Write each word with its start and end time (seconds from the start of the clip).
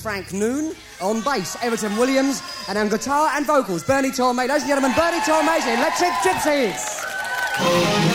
Frank 0.00 0.32
Noon. 0.32 0.74
On 1.00 1.20
bass, 1.22 1.56
Everton 1.62 1.96
Williams. 1.96 2.42
And 2.68 2.78
on 2.78 2.88
guitar 2.88 3.30
and 3.34 3.46
vocals, 3.46 3.84
Bernie 3.84 4.10
Tormé. 4.10 4.48
Ladies 4.48 4.62
and 4.62 4.68
gentlemen, 4.68 4.92
Bernie 4.96 5.20
Tormé's 5.20 5.66
Electric 5.66 6.12
Gypsies. 6.24 8.09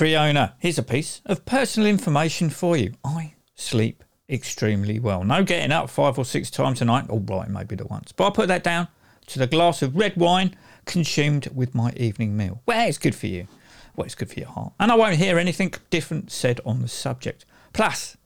Factory 0.00 0.16
owner. 0.16 0.54
Here's 0.58 0.78
a 0.78 0.82
piece 0.82 1.20
of 1.26 1.44
personal 1.44 1.86
information 1.86 2.48
for 2.48 2.74
you. 2.74 2.94
I 3.04 3.34
sleep 3.54 4.02
extremely 4.30 4.98
well. 4.98 5.24
No 5.24 5.44
getting 5.44 5.72
up 5.72 5.90
five 5.90 6.16
or 6.16 6.24
six 6.24 6.50
times 6.50 6.80
a 6.80 6.86
night. 6.86 7.10
All 7.10 7.20
right, 7.20 7.50
maybe 7.50 7.76
the 7.76 7.84
once. 7.84 8.10
But 8.10 8.28
I 8.28 8.30
put 8.30 8.48
that 8.48 8.64
down 8.64 8.88
to 9.26 9.38
the 9.38 9.46
glass 9.46 9.82
of 9.82 9.94
red 9.94 10.16
wine 10.16 10.56
consumed 10.86 11.48
with 11.54 11.74
my 11.74 11.92
evening 11.98 12.34
meal. 12.34 12.62
Well, 12.64 12.88
it's 12.88 12.96
good 12.96 13.14
for 13.14 13.26
you. 13.26 13.46
Well, 13.94 14.06
it's 14.06 14.14
good 14.14 14.30
for 14.30 14.40
your 14.40 14.48
heart. 14.48 14.72
And 14.80 14.90
I 14.90 14.94
won't 14.94 15.16
hear 15.16 15.38
anything 15.38 15.74
different 15.90 16.32
said 16.32 16.62
on 16.64 16.80
the 16.80 16.88
subject. 16.88 17.44
Plus, 17.74 18.16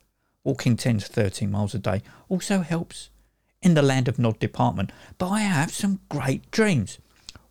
walking 0.44 0.76
10 0.76 0.98
to 0.98 1.06
13 1.06 1.50
miles 1.50 1.74
a 1.74 1.80
day 1.80 2.02
also 2.28 2.60
helps 2.60 3.10
in 3.62 3.74
the 3.74 3.82
land 3.82 4.06
of 4.06 4.16
nod 4.16 4.38
department. 4.38 4.92
But 5.18 5.30
I 5.30 5.40
have 5.40 5.72
some 5.72 5.98
great 6.08 6.48
dreams. 6.52 7.00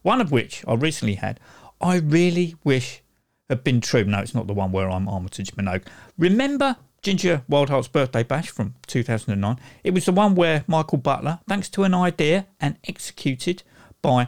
One 0.02 0.22
of 0.22 0.32
which 0.32 0.64
I 0.66 0.76
recently 0.76 1.16
had, 1.16 1.42
I 1.82 1.98
really 1.98 2.56
wish 2.64 3.03
had 3.50 3.64
been 3.64 3.82
true. 3.82 4.04
No, 4.04 4.20
it's 4.20 4.36
not 4.36 4.48
the 4.48 4.54
one 4.54 4.72
where 4.72 4.90
I'm 4.90 5.08
Armitage 5.08 5.56
Minogue. 5.56 5.86
Remember 6.18 6.78
Ginger 7.02 7.44
Wildheart's 7.48 7.88
birthday 7.88 8.24
bash 8.24 8.50
from 8.50 8.76
2009? 8.88 9.60
It 9.84 9.94
was 9.94 10.06
the 10.06 10.12
one 10.12 10.36
where 10.36 10.64
Michael 10.68 10.98
Butler, 10.98 11.40
thanks 11.48 11.70
to 11.70 11.84
an 11.84 11.94
idea 11.94 12.48
and 12.60 12.78
executed 12.88 13.64
by 14.02 14.28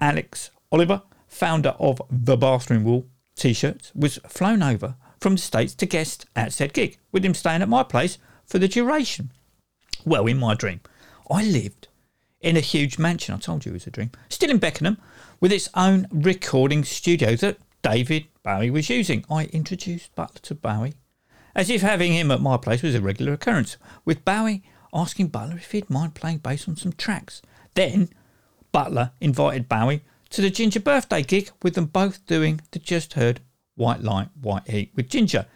Alex 0.00 0.50
Oliver, 0.72 1.02
founder 1.28 1.74
of 1.78 2.00
the 2.10 2.36
Bathroom 2.36 2.84
Wall 2.84 3.06
t 3.36 3.52
shirts, 3.52 3.92
was 3.94 4.18
flown 4.28 4.62
over 4.62 4.96
from 5.20 5.36
the 5.36 5.42
States 5.42 5.74
to 5.74 5.86
guest 5.86 6.26
at 6.34 6.52
said 6.52 6.72
gig, 6.72 6.98
with 7.12 7.24
him 7.24 7.34
staying 7.34 7.62
at 7.62 7.68
my 7.68 7.82
place 7.82 8.18
for 8.44 8.58
the 8.58 8.68
duration. 8.68 9.30
Well, 10.04 10.26
in 10.26 10.38
my 10.38 10.54
dream, 10.54 10.80
I 11.30 11.42
lived 11.42 11.88
in 12.40 12.56
a 12.56 12.60
huge 12.60 12.98
mansion. 12.98 13.34
I 13.34 13.38
told 13.38 13.64
you 13.64 13.72
it 13.72 13.74
was 13.74 13.86
a 13.86 13.90
dream. 13.90 14.10
Still 14.28 14.50
in 14.50 14.58
Beckenham, 14.58 14.98
with 15.40 15.52
its 15.52 15.68
own 15.74 16.06
recording 16.10 16.84
studio 16.84 17.34
that 17.36 17.58
David 17.82 18.26
Bowie 18.46 18.70
was 18.70 18.88
using. 18.88 19.24
I 19.28 19.46
introduced 19.46 20.14
Butler 20.14 20.40
to 20.42 20.54
Bowie 20.54 20.94
as 21.56 21.68
if 21.68 21.82
having 21.82 22.12
him 22.12 22.30
at 22.30 22.40
my 22.40 22.56
place 22.56 22.80
was 22.80 22.94
a 22.94 23.00
regular 23.00 23.32
occurrence, 23.32 23.76
with 24.04 24.24
Bowie 24.24 24.62
asking 24.94 25.28
Butler 25.28 25.56
if 25.56 25.72
he'd 25.72 25.90
mind 25.90 26.14
playing 26.14 26.38
bass 26.38 26.68
on 26.68 26.76
some 26.76 26.92
tracks. 26.92 27.42
Then 27.74 28.08
Butler 28.70 29.10
invited 29.20 29.68
Bowie 29.68 30.02
to 30.30 30.42
the 30.42 30.50
Ginger 30.50 30.78
birthday 30.78 31.24
gig, 31.24 31.50
with 31.60 31.74
them 31.74 31.86
both 31.86 32.24
doing 32.26 32.60
the 32.70 32.78
just 32.78 33.14
heard 33.14 33.40
White 33.74 34.02
Light, 34.02 34.28
White 34.40 34.70
Heat 34.70 34.92
with 34.94 35.08
Ginger. 35.08 35.46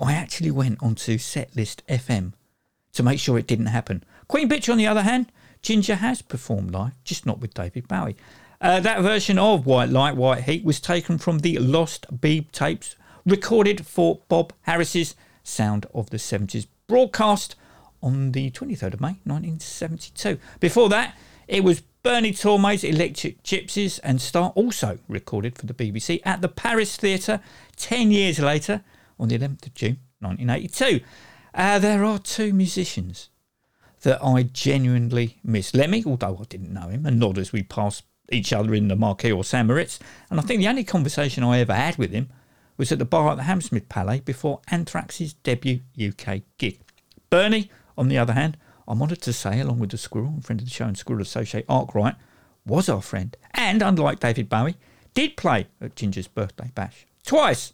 I 0.00 0.14
actually 0.14 0.50
went 0.50 0.82
onto 0.82 1.18
Setlist 1.18 1.82
FM 1.88 2.32
to 2.94 3.04
make 3.04 3.20
sure 3.20 3.38
it 3.38 3.46
didn't 3.46 3.66
happen. 3.66 4.02
Queen 4.26 4.48
Bitch, 4.48 4.68
on 4.68 4.78
the 4.78 4.88
other 4.88 5.02
hand, 5.02 5.30
Ginger 5.62 5.94
has 5.94 6.22
performed 6.22 6.72
live, 6.72 6.94
just 7.04 7.24
not 7.24 7.38
with 7.38 7.54
David 7.54 7.86
Bowie. 7.86 8.16
Uh, 8.62 8.78
that 8.78 9.02
version 9.02 9.40
of 9.40 9.66
White 9.66 9.88
Light, 9.88 10.14
White 10.14 10.44
Heat 10.44 10.64
was 10.64 10.78
taken 10.78 11.18
from 11.18 11.40
the 11.40 11.58
Lost 11.58 12.06
Beeb 12.20 12.52
tapes, 12.52 12.94
recorded 13.26 13.84
for 13.84 14.20
Bob 14.28 14.52
Harris's 14.60 15.16
Sound 15.42 15.84
of 15.92 16.10
the 16.10 16.16
70s 16.16 16.68
broadcast 16.86 17.56
on 18.00 18.30
the 18.30 18.52
23rd 18.52 18.94
of 18.94 19.00
May 19.00 19.16
1972. 19.24 20.38
Before 20.60 20.88
that, 20.90 21.18
it 21.48 21.64
was 21.64 21.82
Bernie 22.04 22.30
Tormé's 22.30 22.84
Electric 22.84 23.42
Gypsies 23.42 23.98
and 24.04 24.20
Star, 24.20 24.52
also 24.54 25.00
recorded 25.08 25.58
for 25.58 25.66
the 25.66 25.74
BBC 25.74 26.20
at 26.24 26.40
the 26.40 26.48
Paris 26.48 26.96
Theatre 26.96 27.40
10 27.74 28.12
years 28.12 28.38
later 28.38 28.84
on 29.18 29.26
the 29.26 29.38
11th 29.38 29.66
of 29.66 29.74
June 29.74 29.98
1982. 30.20 31.04
Uh, 31.52 31.80
there 31.80 32.04
are 32.04 32.20
two 32.20 32.52
musicians 32.52 33.28
that 34.02 34.22
I 34.24 34.44
genuinely 34.44 35.40
miss. 35.42 35.74
Lemmy, 35.74 36.04
although 36.06 36.38
I 36.40 36.44
didn't 36.44 36.72
know 36.72 36.86
him, 36.86 37.06
and 37.06 37.18
nod 37.18 37.38
as 37.38 37.52
we 37.52 37.64
passed 37.64 38.04
each 38.30 38.52
other 38.52 38.74
in 38.74 38.88
the 38.88 38.96
Marquee 38.96 39.32
or 39.32 39.44
St 39.44 39.66
Moritz. 39.66 39.98
And 40.30 40.38
I 40.38 40.42
think 40.42 40.60
the 40.60 40.68
only 40.68 40.84
conversation 40.84 41.44
I 41.44 41.60
ever 41.60 41.74
had 41.74 41.96
with 41.96 42.12
him 42.12 42.28
was 42.76 42.92
at 42.92 42.98
the 42.98 43.04
bar 43.04 43.30
at 43.30 43.36
the 43.36 43.42
Hammersmith 43.44 43.88
Palais 43.88 44.20
before 44.20 44.60
Anthrax's 44.70 45.34
debut 45.34 45.80
UK 46.00 46.42
gig. 46.58 46.80
Bernie, 47.30 47.70
on 47.96 48.08
the 48.08 48.18
other 48.18 48.32
hand, 48.32 48.56
I'm 48.88 49.02
honoured 49.02 49.22
to 49.22 49.32
say, 49.32 49.60
along 49.60 49.78
with 49.78 49.90
the 49.90 49.98
Squirrel 49.98 50.28
and 50.28 50.44
friend 50.44 50.60
of 50.60 50.66
the 50.66 50.72
show 50.72 50.86
and 50.86 50.98
Squirrel 50.98 51.22
Associate 51.22 51.64
Arkwright, 51.68 52.16
was 52.66 52.88
our 52.88 53.02
friend, 53.02 53.36
and 53.54 53.82
unlike 53.82 54.20
David 54.20 54.48
Bowie, 54.48 54.76
did 55.14 55.36
play 55.36 55.66
at 55.80 55.96
Ginger's 55.96 56.28
birthday 56.28 56.70
bash 56.74 57.06
twice. 57.24 57.72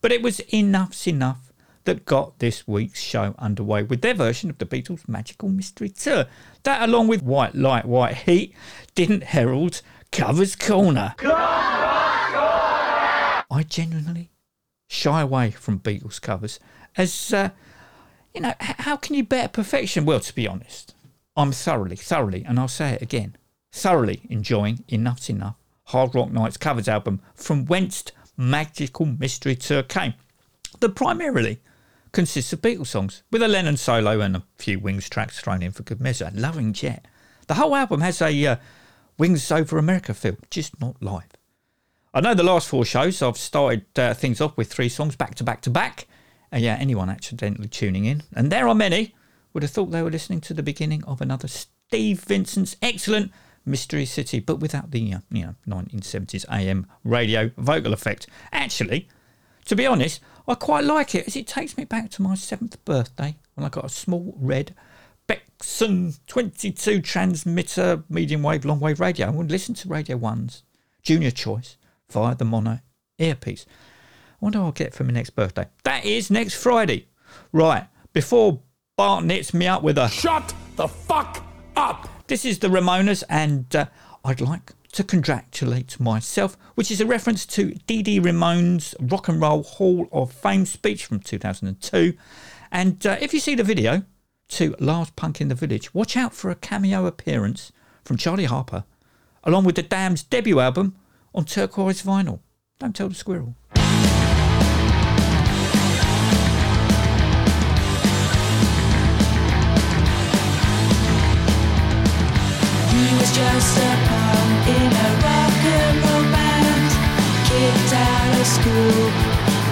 But 0.00 0.12
it 0.12 0.22
was 0.22 0.40
Enuff 0.52 0.92
Z'Nuff 0.92 1.47
that 1.88 2.04
got 2.04 2.38
this 2.38 2.68
week's 2.68 3.00
show 3.00 3.34
underway 3.38 3.82
with 3.82 4.02
their 4.02 4.12
version 4.12 4.50
of 4.50 4.58
the 4.58 4.66
Beatles' 4.66 5.08
Magical 5.08 5.48
Mystery 5.48 5.88
Tour. 5.88 6.26
That, 6.64 6.86
along 6.86 7.08
with 7.08 7.22
White 7.22 7.54
Light, 7.54 7.86
White 7.86 8.14
Heat, 8.14 8.54
didn't 8.94 9.22
herald 9.22 9.80
Covers 10.12 10.54
Corner. 10.54 11.14
I 13.50 13.64
genuinely 13.66 14.28
shy 14.86 15.22
away 15.22 15.50
from 15.50 15.80
Beatles 15.80 16.20
covers 16.20 16.60
as, 16.94 17.32
uh, 17.32 17.48
you 18.34 18.42
know, 18.42 18.52
how 18.60 18.96
can 18.96 19.14
you 19.14 19.24
better 19.24 19.48
perfection? 19.48 20.04
Well, 20.04 20.20
to 20.20 20.34
be 20.34 20.46
honest, 20.46 20.94
I'm 21.38 21.52
thoroughly, 21.52 21.96
thoroughly, 21.96 22.44
and 22.44 22.60
I'll 22.60 22.68
say 22.68 22.92
it 22.92 23.00
again, 23.00 23.34
thoroughly 23.72 24.20
enjoying 24.28 24.84
Enuff 24.88 25.20
Z'Nuff 25.20 25.54
Hard 25.84 26.14
Rock 26.14 26.32
Nights 26.32 26.58
covers 26.58 26.86
album 26.86 27.22
from 27.34 27.64
whence 27.64 28.04
Magical 28.36 29.06
Mystery 29.06 29.56
Tour 29.56 29.82
came. 29.82 30.12
The 30.80 30.90
primarily 30.90 31.60
consists 32.12 32.52
of 32.52 32.60
Beatles 32.60 32.88
songs 32.88 33.22
with 33.30 33.42
a 33.42 33.48
Lennon 33.48 33.76
solo 33.76 34.20
and 34.20 34.36
a 34.36 34.42
few 34.56 34.78
Wings 34.78 35.08
tracks 35.08 35.40
thrown 35.40 35.62
in 35.62 35.72
for 35.72 35.82
good 35.82 36.00
measure. 36.00 36.30
Loving 36.34 36.72
Jet. 36.72 37.06
The 37.46 37.54
whole 37.54 37.74
album 37.74 38.00
has 38.00 38.20
a 38.20 38.46
uh, 38.46 38.56
Wings 39.18 39.50
Over 39.50 39.78
America 39.78 40.14
feel, 40.14 40.36
just 40.50 40.80
not 40.80 41.02
live. 41.02 41.28
I 42.14 42.20
know 42.20 42.34
the 42.34 42.42
last 42.42 42.68
four 42.68 42.84
shows 42.84 43.20
I've 43.20 43.36
started 43.36 43.86
uh, 43.98 44.14
things 44.14 44.40
off 44.40 44.56
with 44.56 44.72
three 44.72 44.88
songs 44.88 45.16
back 45.16 45.34
to 45.36 45.44
back 45.44 45.60
to 45.62 45.70
back. 45.70 46.06
And 46.50 46.62
yeah, 46.62 46.76
anyone 46.80 47.10
accidentally 47.10 47.68
tuning 47.68 48.06
in, 48.06 48.22
and 48.34 48.50
there 48.50 48.66
are 48.68 48.74
many, 48.74 49.14
would 49.52 49.62
have 49.62 49.72
thought 49.72 49.90
they 49.90 50.02
were 50.02 50.10
listening 50.10 50.40
to 50.42 50.54
the 50.54 50.62
beginning 50.62 51.04
of 51.04 51.20
another 51.20 51.48
Steve 51.48 52.20
Vincent's 52.20 52.76
excellent 52.80 53.32
Mystery 53.66 54.06
City, 54.06 54.40
but 54.40 54.60
without 54.60 54.90
the 54.90 55.12
uh, 55.12 55.18
you 55.30 55.44
know 55.44 55.54
1970s 55.68 56.44
AM 56.50 56.86
radio 57.04 57.50
vocal 57.58 57.92
effect. 57.92 58.26
Actually, 58.52 59.08
to 59.66 59.76
be 59.76 59.86
honest, 59.86 60.20
I 60.48 60.54
quite 60.54 60.84
like 60.84 61.14
it 61.14 61.26
as 61.26 61.36
it 61.36 61.46
takes 61.46 61.76
me 61.76 61.84
back 61.84 62.10
to 62.12 62.22
my 62.22 62.34
seventh 62.34 62.82
birthday 62.86 63.36
when 63.54 63.66
I 63.66 63.68
got 63.68 63.84
a 63.84 63.90
small 63.90 64.34
red 64.40 64.74
Bexon 65.26 66.14
22 66.26 67.02
transmitter 67.02 68.02
medium 68.08 68.42
wave 68.42 68.64
long 68.64 68.80
wave 68.80 68.98
radio 68.98 69.28
and 69.28 69.36
would 69.36 69.50
listen 69.50 69.74
to 69.74 69.88
Radio 69.88 70.16
1's 70.16 70.62
Junior 71.02 71.30
Choice 71.30 71.76
via 72.10 72.34
the 72.34 72.46
mono 72.46 72.80
earpiece. 73.18 73.66
I 73.68 74.36
wonder 74.40 74.60
what 74.60 74.66
I'll 74.66 74.72
get 74.72 74.94
for 74.94 75.04
my 75.04 75.12
next 75.12 75.30
birthday. 75.30 75.66
That 75.84 76.06
is 76.06 76.30
next 76.30 76.54
Friday. 76.54 77.08
Right, 77.52 77.86
before 78.14 78.62
Bart 78.96 79.24
knits 79.24 79.52
me 79.52 79.66
up 79.66 79.82
with 79.82 79.98
a 79.98 80.08
Shut 80.08 80.54
the 80.76 80.88
fuck 80.88 81.44
up! 81.76 82.08
this 82.26 82.46
is 82.46 82.58
the 82.58 82.68
Ramonas, 82.68 83.22
and 83.28 83.76
uh, 83.76 83.84
I'd 84.24 84.40
like 84.40 84.72
to 84.92 85.04
congratulate 85.04 86.00
myself, 86.00 86.56
which 86.74 86.90
is 86.90 87.00
a 87.00 87.06
reference 87.06 87.44
to 87.46 87.74
Dee 87.86 88.02
Dee 88.02 88.18
Ramone's 88.18 88.94
Rock 89.00 89.28
and 89.28 89.40
Roll 89.40 89.62
Hall 89.62 90.08
of 90.12 90.32
Fame 90.32 90.66
speech 90.66 91.04
from 91.04 91.20
2002. 91.20 92.14
And 92.70 93.06
uh, 93.06 93.16
if 93.20 93.32
you 93.34 93.40
see 93.40 93.54
the 93.54 93.62
video 93.62 94.02
to 94.48 94.74
Last 94.78 95.16
Punk 95.16 95.40
in 95.40 95.48
the 95.48 95.54
Village, 95.54 95.94
watch 95.94 96.16
out 96.16 96.34
for 96.34 96.50
a 96.50 96.54
cameo 96.54 97.06
appearance 97.06 97.72
from 98.04 98.16
Charlie 98.16 98.44
Harper, 98.44 98.84
along 99.44 99.64
with 99.64 99.76
the 99.76 99.82
Damned's 99.82 100.22
debut 100.22 100.60
album 100.60 100.96
on 101.34 101.44
turquoise 101.44 102.02
vinyl. 102.02 102.40
Don't 102.78 102.94
tell 102.94 103.08
the 103.08 103.14
squirrel. 103.14 103.54
Just 113.32 113.76
a 113.78 113.92
punk 114.08 114.66
in 114.76 114.90
a 115.06 115.08
rock 115.24 115.60
and 115.78 115.96
roll 116.04 116.26
band. 116.32 116.90
Kicked 117.48 117.92
out 117.92 118.32
of 118.40 118.46
school, 118.46 119.00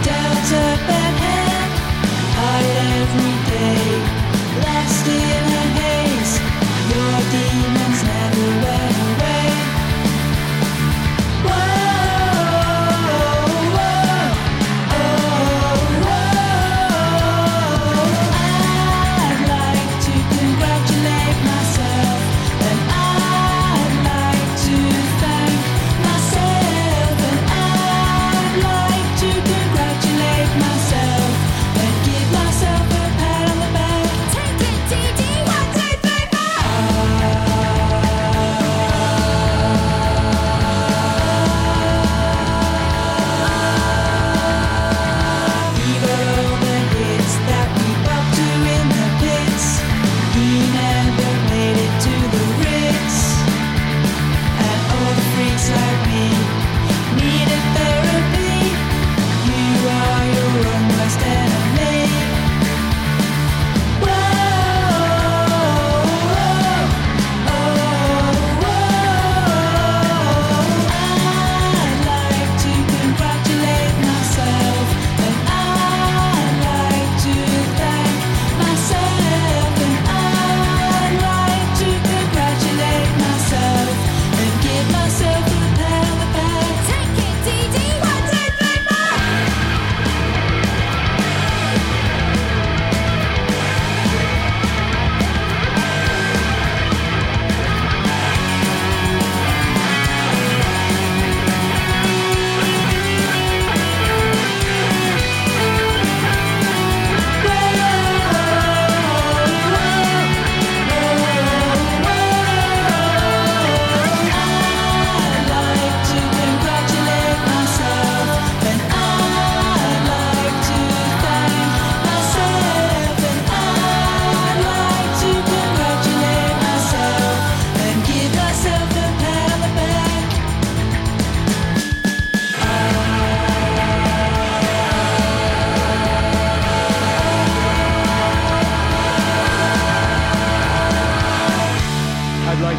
dealt 0.04 0.48
a 0.52 0.68
bad 0.88 1.14
hand. 1.24 1.72
Every 3.00 3.36
day, 3.52 3.86
lost 4.64 5.06
in 5.06 5.44
a 5.60 5.64
haze. 5.78 6.34
Your 6.92 7.16
demons 7.32 7.75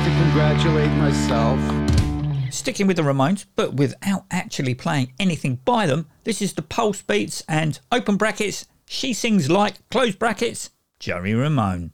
to 0.08 0.14
congratulate 0.14 0.92
myself. 0.92 1.60
Sticking 2.50 2.88
with 2.88 2.96
the 2.96 3.04
Ramones, 3.04 3.46
but 3.58 3.74
without 3.74 4.24
actually 4.32 4.74
playing 4.74 5.12
anything 5.20 5.60
by 5.66 5.86
them, 5.86 6.08
this 6.24 6.42
is 6.42 6.54
the 6.54 6.62
Pulsebeats 6.62 7.44
and 7.50 7.78
open 7.92 8.16
brackets, 8.16 8.68
She 8.86 9.12
Sings 9.12 9.50
Like, 9.50 9.76
close 9.90 10.16
brackets, 10.16 10.70
Joey 11.00 11.34
Ramone. 11.34 11.92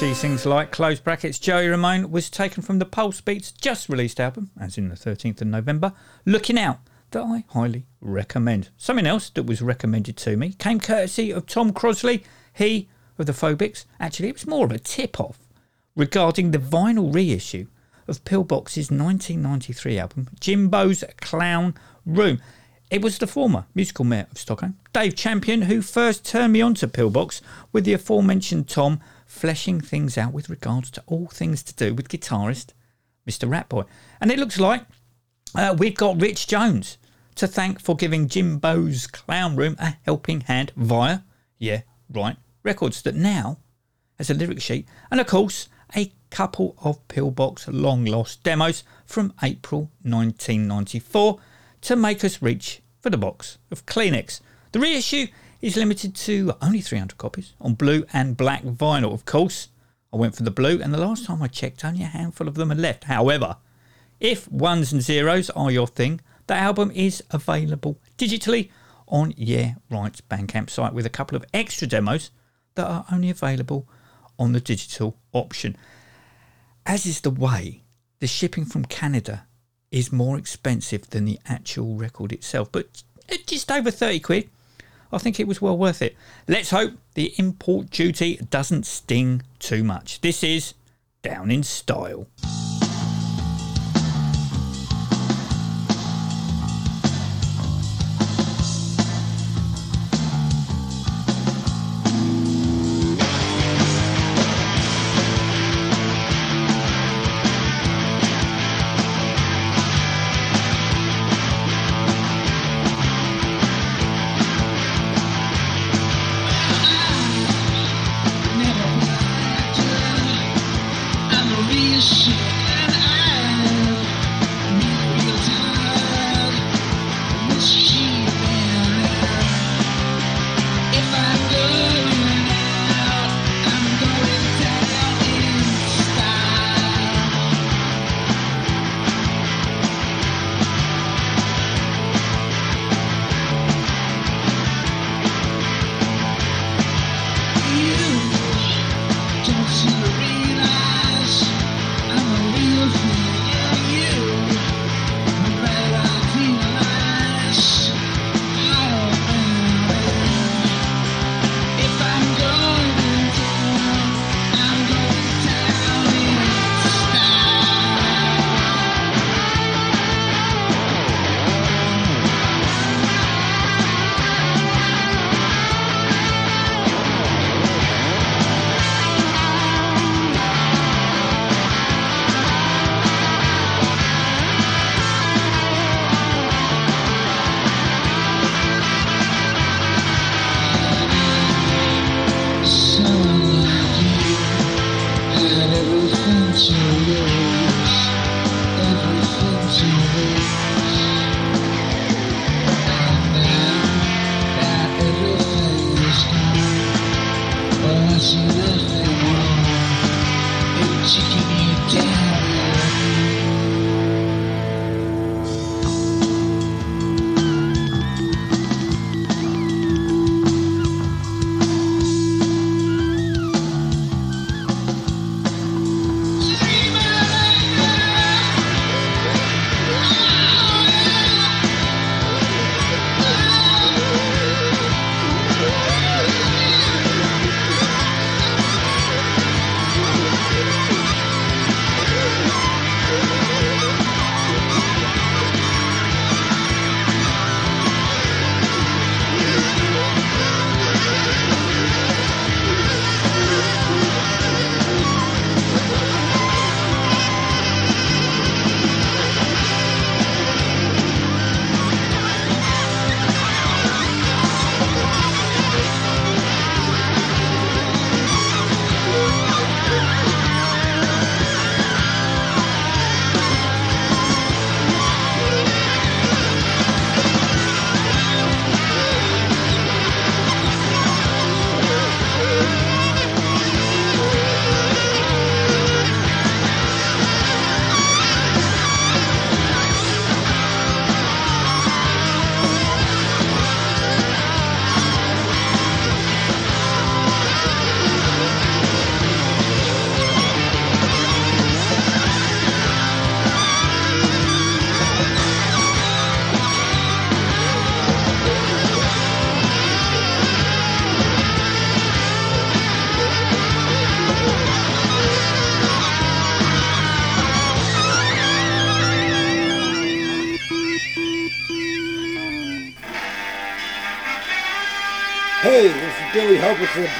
She 0.00 0.14
sings 0.14 0.46
like, 0.46 0.72
close 0.72 0.98
brackets, 0.98 1.38
Joey 1.38 1.68
Ramone 1.68 2.10
was 2.10 2.30
taken 2.30 2.62
from 2.62 2.78
the 2.78 2.86
Pulsebeats 2.86 3.54
just 3.60 3.86
released 3.90 4.18
album, 4.18 4.50
as 4.58 4.78
in 4.78 4.88
the 4.88 4.94
13th 4.94 5.42
of 5.42 5.48
November, 5.48 5.92
Looking 6.24 6.58
Out, 6.58 6.78
that 7.10 7.20
I 7.20 7.44
highly 7.48 7.84
recommend. 8.00 8.70
Something 8.78 9.06
else 9.06 9.28
that 9.28 9.42
was 9.42 9.60
recommended 9.60 10.16
to 10.16 10.38
me 10.38 10.54
came 10.54 10.80
courtesy 10.80 11.30
of 11.30 11.44
Tom 11.44 11.74
Crosley, 11.74 12.24
he 12.54 12.88
of 13.18 13.26
the 13.26 13.32
Phobics. 13.32 13.84
Actually, 14.00 14.30
it 14.30 14.36
was 14.36 14.46
more 14.46 14.64
of 14.64 14.72
a 14.72 14.78
tip 14.78 15.20
off 15.20 15.38
regarding 15.94 16.52
the 16.52 16.58
vinyl 16.58 17.14
reissue 17.14 17.66
of 18.08 18.24
Pillbox's 18.24 18.90
1993 18.90 19.98
album, 19.98 20.28
Jimbo's 20.40 21.04
Clown 21.20 21.74
Room. 22.06 22.40
It 22.90 23.02
was 23.02 23.18
the 23.18 23.26
former 23.26 23.66
musical 23.74 24.06
mayor 24.06 24.28
of 24.32 24.38
Stockholm, 24.38 24.78
Dave 24.94 25.14
Champion, 25.14 25.62
who 25.62 25.82
first 25.82 26.24
turned 26.24 26.54
me 26.54 26.62
on 26.62 26.72
to 26.76 26.88
Pillbox 26.88 27.42
with 27.70 27.84
the 27.84 27.92
aforementioned 27.92 28.66
Tom 28.66 28.98
fleshing 29.30 29.80
things 29.80 30.18
out 30.18 30.32
with 30.32 30.50
regards 30.50 30.90
to 30.90 31.02
all 31.06 31.28
things 31.28 31.62
to 31.62 31.72
do 31.74 31.94
with 31.94 32.08
guitarist 32.08 32.72
Mr. 33.28 33.48
Ratboy. 33.48 33.86
And 34.20 34.32
it 34.32 34.40
looks 34.40 34.58
like 34.58 34.84
uh, 35.54 35.74
we've 35.78 35.94
got 35.94 36.20
Rich 36.20 36.48
Jones 36.48 36.98
to 37.36 37.46
thank 37.46 37.80
for 37.80 37.94
giving 37.94 38.26
Jimbo's 38.26 39.06
Clown 39.06 39.54
Room 39.54 39.76
a 39.78 39.96
helping 40.02 40.40
hand 40.42 40.72
via, 40.76 41.20
yeah, 41.58 41.82
right, 42.12 42.36
records 42.64 43.02
that 43.02 43.14
now 43.14 43.58
has 44.18 44.30
a 44.30 44.34
lyric 44.34 44.60
sheet 44.60 44.88
and, 45.12 45.20
of 45.20 45.28
course, 45.28 45.68
a 45.94 46.12
couple 46.30 46.74
of 46.82 47.06
Pillbox 47.06 47.68
long 47.68 48.04
lost 48.04 48.42
demos 48.42 48.82
from 49.06 49.32
April 49.44 49.92
1994 50.02 51.38
to 51.82 51.96
make 51.96 52.24
us 52.24 52.42
reach 52.42 52.82
for 53.00 53.10
the 53.10 53.16
box 53.16 53.58
of 53.70 53.86
Kleenex. 53.86 54.40
The 54.72 54.80
reissue 54.80 55.28
is 55.60 55.76
limited 55.76 56.14
to 56.14 56.52
only 56.62 56.80
300 56.80 57.18
copies 57.18 57.54
on 57.60 57.74
blue 57.74 58.04
and 58.12 58.36
black 58.36 58.62
vinyl, 58.62 59.12
of 59.12 59.24
course. 59.24 59.68
I 60.12 60.16
went 60.16 60.34
for 60.34 60.42
the 60.42 60.50
blue, 60.50 60.80
and 60.82 60.92
the 60.92 60.98
last 60.98 61.24
time 61.26 61.42
I 61.42 61.46
checked, 61.46 61.84
only 61.84 62.02
a 62.02 62.06
handful 62.06 62.48
of 62.48 62.54
them 62.54 62.72
are 62.72 62.76
left. 62.76 63.04
However, 63.04 63.56
if 64.18 64.50
ones 64.50 64.92
and 64.92 65.02
zeros 65.02 65.50
are 65.50 65.70
your 65.70 65.86
thing, 65.86 66.20
the 66.46 66.54
album 66.54 66.90
is 66.94 67.22
available 67.30 67.98
digitally 68.18 68.70
on 69.06 69.34
Yeah 69.36 69.74
Right's 69.90 70.20
Bandcamp 70.20 70.68
site 70.70 70.92
with 70.92 71.06
a 71.06 71.10
couple 71.10 71.36
of 71.36 71.44
extra 71.54 71.86
demos 71.86 72.30
that 72.74 72.86
are 72.86 73.04
only 73.12 73.30
available 73.30 73.88
on 74.38 74.52
the 74.52 74.60
digital 74.60 75.16
option. 75.32 75.76
As 76.86 77.06
is 77.06 77.20
the 77.20 77.30
way, 77.30 77.82
the 78.18 78.26
shipping 78.26 78.64
from 78.64 78.84
Canada 78.84 79.46
is 79.90 80.12
more 80.12 80.38
expensive 80.38 81.10
than 81.10 81.24
the 81.24 81.38
actual 81.46 81.96
record 81.96 82.32
itself, 82.32 82.70
but 82.72 83.02
just 83.46 83.70
over 83.70 83.90
30 83.90 84.20
quid. 84.20 84.50
I 85.12 85.18
think 85.18 85.40
it 85.40 85.48
was 85.48 85.60
well 85.60 85.76
worth 85.76 86.02
it. 86.02 86.16
Let's 86.46 86.70
hope 86.70 86.94
the 87.14 87.34
import 87.36 87.90
duty 87.90 88.36
doesn't 88.50 88.86
sting 88.86 89.42
too 89.58 89.82
much. 89.82 90.20
This 90.20 90.42
is 90.44 90.74
Down 91.22 91.50
in 91.50 91.62
Style. 91.62 92.26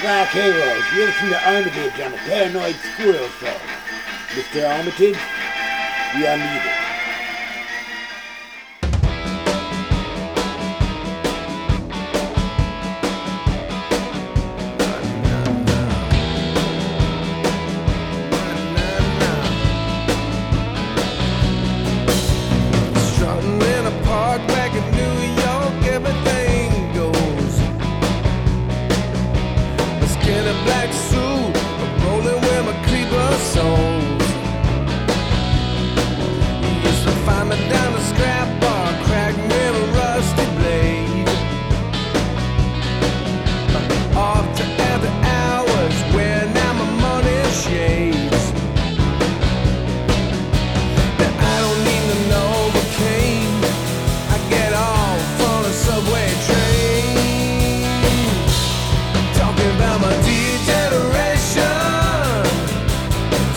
black 0.02 0.30
heroes, 0.30 0.84
You're 0.94 1.12
from 1.12 1.30
the 1.30 1.40
Armitage 1.48 2.00
on 2.00 2.12
the 2.12 2.18
Paranoid 2.18 2.76
Squirrel 2.76 3.28
Show. 3.40 3.56
Mr. 4.34 4.68
Armitage, 4.68 5.18
we 6.16 6.26
are 6.26 6.36
needed. 6.36 6.79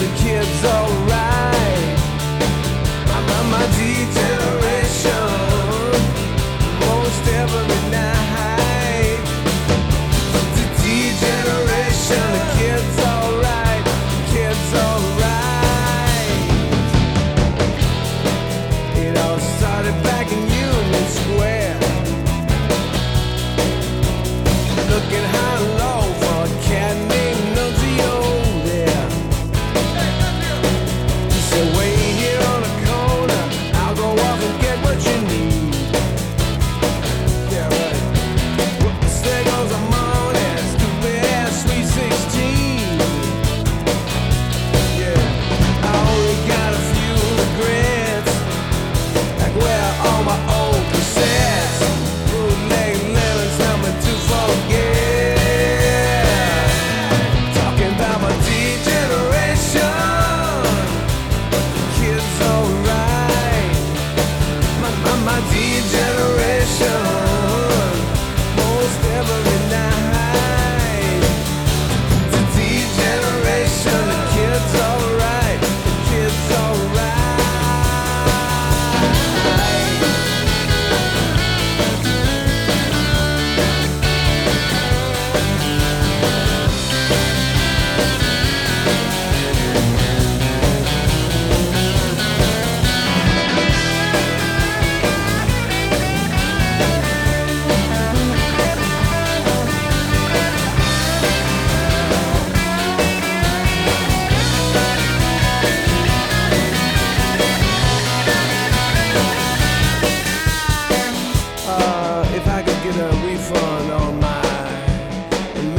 the 0.04 0.16
kid's 0.18 0.66
alright. 0.66 1.98
My, 3.08 3.20
my, 3.28 3.44
my 3.52 3.66
DJ. 3.76 4.23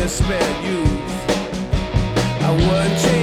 this 0.05 0.21
man. 0.29 0.55
I 2.43 2.51
wouldn't 2.51 3.14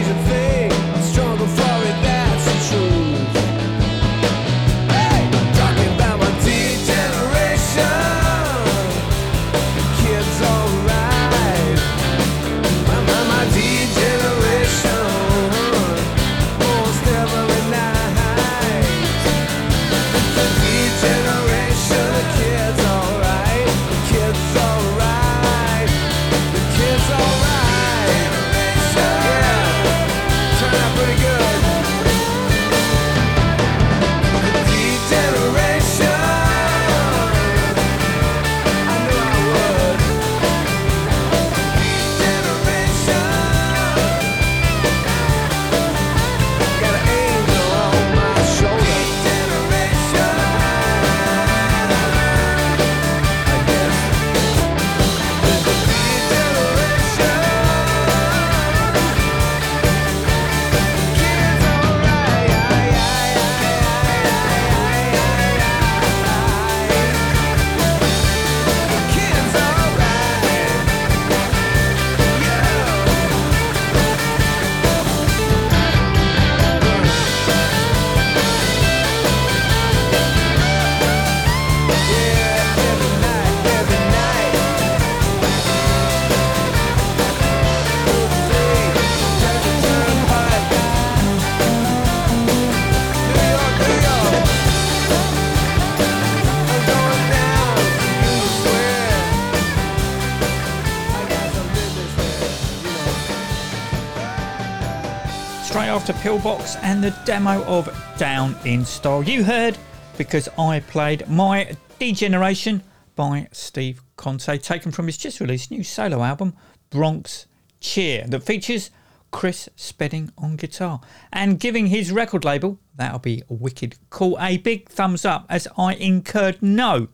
After 106.12 106.30
Pillbox 106.30 106.76
and 106.84 107.01
the 107.01 107.16
demo 107.24 107.64
of 107.64 107.89
Down 108.18 108.53
in 108.66 108.84
Style. 108.84 109.24
You 109.24 109.45
heard 109.45 109.78
because 110.18 110.49
I 110.57 110.82
played 110.82 111.26
My 111.30 111.72
Degeneration 111.99 112.84
by 113.16 113.47
Steve 113.53 114.01
Conte, 114.18 114.57
taken 114.57 114.91
from 114.91 115.05
his 115.05 115.16
just 115.16 115.39
released 115.39 115.72
new 115.72 115.86
solo 115.86 116.22
album, 116.22 116.53
Bronx 116.89 117.45
Cheer, 117.80 118.26
that 118.28 118.43
features 118.43 118.89
Chris 119.32 119.70
Spedding 119.78 120.34
on 120.38 120.57
guitar. 120.57 120.99
And 121.32 121.62
giving 121.62 121.88
his 121.88 122.12
record 122.12 122.43
label, 122.43 122.78
that'll 122.93 123.20
be 123.20 123.43
wicked 123.47 123.95
cool, 124.09 124.38
a 124.41 124.57
big 124.57 124.89
thumbs 124.89 125.24
up 125.24 125.45
as 125.47 125.66
I 125.78 125.93
incurred 125.93 126.62
no 126.62 127.07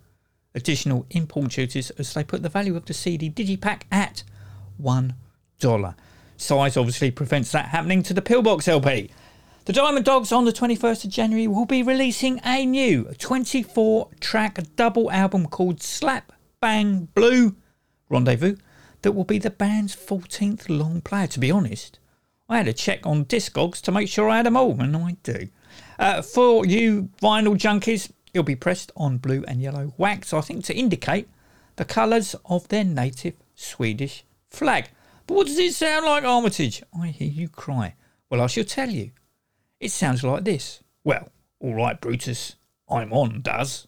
additional 0.55 1.05
import 1.11 1.51
duties 1.51 1.91
as 1.91 2.15
they 2.15 2.23
put 2.23 2.41
the 2.41 2.49
value 2.49 2.75
of 2.75 2.85
the 2.85 2.95
CD 2.95 3.29
Digipack 3.29 3.83
at 3.91 4.23
$1. 4.81 5.13
Size 6.37 6.77
obviously 6.77 7.09
prevents 7.11 7.51
that 7.51 7.69
happening 7.69 8.03
to 8.03 8.13
the 8.13 8.21
Pillbox 8.21 8.67
LP. 8.67 9.09
The 9.65 9.73
Diamond 9.73 10.05
Dogs 10.05 10.31
on 10.31 10.45
the 10.45 10.53
21st 10.53 11.05
of 11.05 11.09
January 11.09 11.47
will 11.47 11.65
be 11.65 11.83
releasing 11.83 12.39
a 12.45 12.65
new 12.65 13.05
24 13.17 14.09
track 14.19 14.59
double 14.75 15.11
album 15.11 15.47
called 15.47 15.81
Slap 15.81 16.31
Bang 16.61 17.09
Blue 17.15 17.55
Rendezvous 18.07 18.55
that 19.01 19.11
will 19.13 19.23
be 19.23 19.39
the 19.39 19.49
band's 19.49 19.95
14th 19.95 20.69
long 20.69 21.01
player. 21.01 21.27
To 21.27 21.39
be 21.39 21.51
honest, 21.51 21.99
I 22.47 22.57
had 22.57 22.67
to 22.67 22.73
check 22.73 23.05
on 23.05 23.25
Discogs 23.25 23.81
to 23.81 23.91
make 23.91 24.07
sure 24.07 24.29
I 24.29 24.37
had 24.37 24.45
them 24.45 24.55
all, 24.55 24.79
and 24.79 24.95
I 24.95 25.17
do. 25.23 25.49
Uh, 25.97 26.21
for 26.21 26.65
you 26.65 27.09
vinyl 27.21 27.57
junkies, 27.57 28.11
it'll 28.33 28.43
be 28.43 28.55
pressed 28.55 28.91
on 28.95 29.17
blue 29.17 29.43
and 29.47 29.61
yellow 29.61 29.93
wax, 29.97 30.33
I 30.33 30.41
think, 30.41 30.63
to 30.65 30.75
indicate 30.75 31.27
the 31.77 31.85
colours 31.85 32.35
of 32.45 32.67
their 32.67 32.83
native 32.83 33.33
Swedish 33.55 34.23
flag. 34.49 34.89
But 35.27 35.35
what 35.35 35.47
does 35.47 35.59
it 35.59 35.73
sound 35.73 36.05
like, 36.05 36.23
Armitage? 36.23 36.81
I 36.99 37.07
hear 37.07 37.27
you 37.29 37.49
cry. 37.49 37.95
Well, 38.29 38.41
I 38.41 38.47
shall 38.47 38.63
tell 38.63 38.89
you. 38.89 39.11
It 39.79 39.91
sounds 39.91 40.23
like 40.23 40.45
this. 40.45 40.81
Well, 41.03 41.29
all 41.59 41.75
right, 41.75 41.99
Brutus. 41.99 42.55
I'm 42.89 43.11
on, 43.11 43.41
does. 43.41 43.87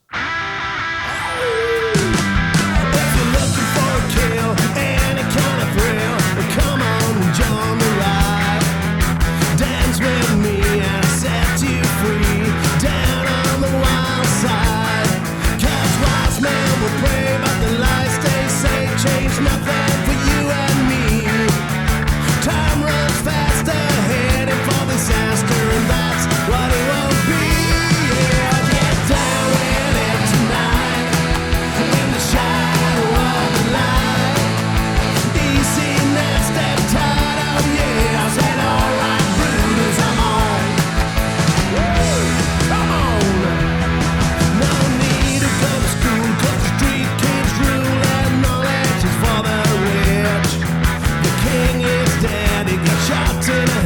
Got 53.50 53.79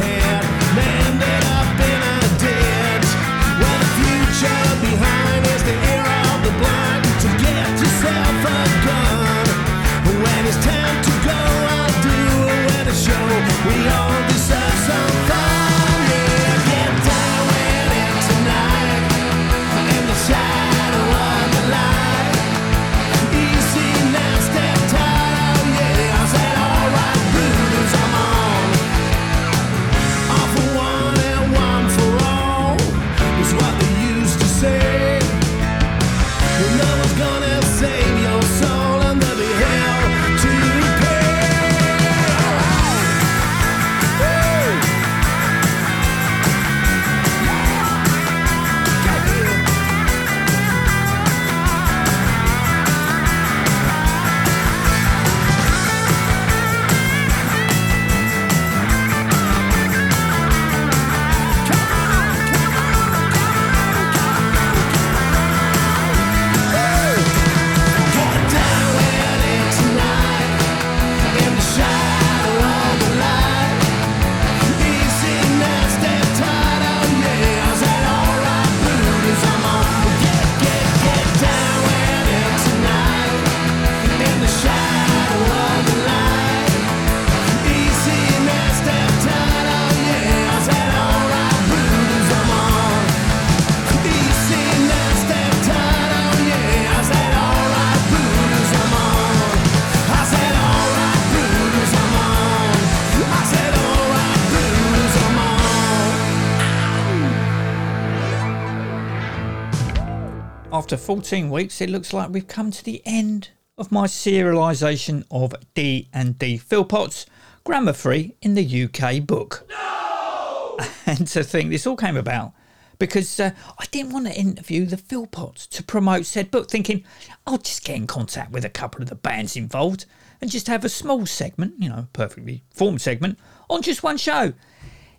14 111.05 111.51
weeks, 111.51 111.83
it 111.83 111.91
looks 111.91 112.15
like 112.15 112.31
we've 112.31 112.47
come 112.47 112.71
to 112.71 112.83
the 112.83 113.03
end 113.05 113.51
of 113.77 113.93
my 113.93 114.07
serialisation 114.07 115.23
of 115.31 115.55
D 115.75 116.09
and 116.15 116.39
D 116.39 116.57
Philpotts, 116.57 117.27
grammar 117.63 117.93
free 117.93 118.37
in 118.41 118.55
the 118.55 118.85
UK 118.85 119.27
book. 119.27 119.67
No! 119.69 120.79
And 121.07 121.27
to 121.29 121.45
think 121.45 121.71
this 121.71 121.87
all 121.87 121.95
came 121.95 122.17
about 122.17 122.55
because 122.99 123.39
uh, 123.39 123.51
I 123.79 123.85
didn't 123.91 124.15
want 124.15 124.27
to 124.29 124.35
interview 124.35 124.87
the 124.87 124.97
Philpotts 124.97 125.69
to 125.69 125.83
promote 125.83 126.25
said 126.25 126.51
book, 126.51 126.71
thinking 126.71 127.05
I'll 127.47 127.59
just 127.59 127.85
get 127.85 127.97
in 127.97 128.07
contact 128.07 128.51
with 128.51 128.65
a 128.65 128.71
couple 128.71 129.03
of 129.03 129.11
the 129.11 129.15
bands 129.15 129.57
involved 129.57 130.07
and 130.41 130.51
just 130.51 130.69
have 130.69 130.87
a 130.87 130.89
small 130.89 131.27
segment, 131.27 131.75
you 131.79 131.91
know, 131.91 132.09
perfectly 132.15 132.65
formed 132.71 133.03
segment, 133.03 133.39
on 133.69 133.83
just 133.83 134.03
one 134.03 134.17
show. 134.17 134.55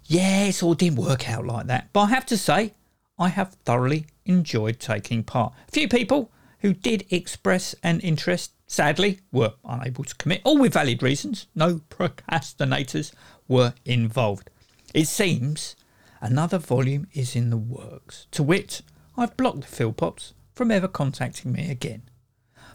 Yes, 0.05 0.63
all 0.63 0.73
didn't 0.73 0.97
work 0.97 1.29
out 1.29 1.45
like 1.45 1.67
that, 1.67 1.89
but 1.93 2.01
I 2.01 2.07
have 2.07 2.25
to 2.25 2.37
say, 2.37 2.73
I 3.17 3.29
have 3.29 3.53
thoroughly 3.65 4.07
enjoyed 4.25 4.79
taking 4.79 5.23
part. 5.23 5.53
A 5.67 5.71
few 5.71 5.87
people 5.87 6.31
who 6.59 6.73
did 6.73 7.05
express 7.09 7.75
an 7.83 7.99
interest, 8.01 8.51
sadly, 8.67 9.19
were 9.31 9.53
unable 9.63 10.03
to 10.03 10.15
commit, 10.15 10.41
all 10.43 10.57
with 10.57 10.73
valid 10.73 11.01
reasons. 11.01 11.47
No 11.55 11.81
procrastinators 11.89 13.13
were 13.47 13.73
involved. 13.85 14.49
It 14.93 15.07
seems 15.07 15.75
another 16.21 16.57
volume 16.57 17.07
is 17.13 17.35
in 17.35 17.51
the 17.51 17.57
works. 17.57 18.27
To 18.31 18.43
wit, 18.43 18.81
I've 19.17 19.37
blocked 19.37 19.61
the 19.61 19.67
Philpotts 19.67 20.33
from 20.53 20.71
ever 20.71 20.87
contacting 20.87 21.51
me 21.51 21.69
again. 21.69 22.03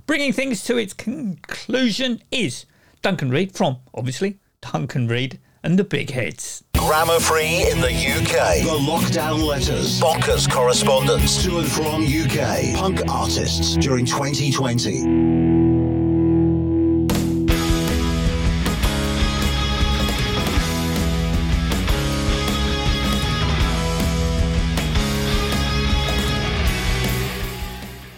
Bringing 0.07 0.33
things 0.33 0.63
to 0.65 0.79
its 0.79 0.93
conclusion 0.93 2.23
is 2.31 2.65
Duncan 3.03 3.31
Reid 3.31 3.53
from, 3.53 3.79
obviously, 3.95 4.39
Duncan 4.61 5.09
Reid 5.09 5.39
and 5.63 5.79
the 5.79 5.85
Big 5.85 6.11
Heads. 6.11 6.65
Grammar 6.81 7.21
free 7.21 7.71
in 7.71 7.79
the 7.79 7.93
UK. 7.93 8.65
The 8.65 8.79
lockdown 8.81 9.45
letters. 9.45 10.01
Bonkers 10.01 10.51
correspondence. 10.51 11.43
To 11.45 11.59
and 11.59 11.69
from 11.71 12.07
UK. 12.07 12.75
Punk 12.75 13.03
artists 13.07 13.77
during 13.77 14.07
2020. 14.07 15.50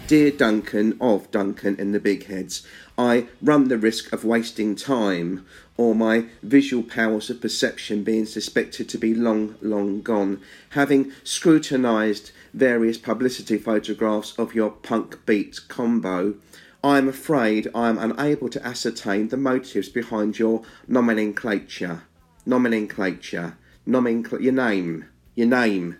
Dear 0.05 0.31
Duncan 0.31 0.97
of 0.99 1.31
Duncan 1.31 1.77
and 1.79 1.95
the 1.95 1.99
Big 1.99 2.25
Heads, 2.25 2.67
I 2.97 3.27
run 3.41 3.69
the 3.69 3.77
risk 3.77 4.11
of 4.11 4.25
wasting 4.25 4.75
time 4.75 5.45
or 5.77 5.95
my 5.95 6.25
visual 6.43 6.83
powers 6.83 7.29
of 7.29 7.39
perception 7.39 8.03
being 8.03 8.25
suspected 8.25 8.89
to 8.89 8.97
be 8.97 9.15
long, 9.15 9.55
long 9.61 10.01
gone. 10.01 10.41
Having 10.71 11.13
scrutinised 11.23 12.31
various 12.53 12.97
publicity 12.97 13.57
photographs 13.57 14.37
of 14.37 14.53
your 14.53 14.71
punk 14.71 15.25
beat 15.25 15.61
combo, 15.69 16.35
I 16.83 16.97
am 16.97 17.07
afraid 17.07 17.69
I 17.73 17.87
am 17.87 17.97
unable 17.97 18.49
to 18.49 18.65
ascertain 18.65 19.29
the 19.29 19.37
motives 19.37 19.87
behind 19.87 20.37
your 20.37 20.63
nomenclature. 20.85 22.03
Nomenclature. 22.45 23.57
Nomenclature. 23.85 24.43
Your 24.43 24.53
name. 24.53 25.05
Your 25.33 25.47
name. 25.47 25.97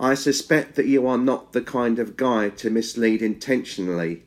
I 0.00 0.14
suspect 0.14 0.76
that 0.76 0.86
you 0.86 1.06
are 1.06 1.18
not 1.18 1.52
the 1.52 1.60
kind 1.62 1.98
of 1.98 2.16
guy 2.16 2.50
to 2.50 2.70
mislead 2.70 3.20
intentionally, 3.20 4.22